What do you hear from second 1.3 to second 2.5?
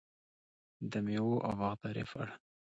او باغدارۍ په اړه: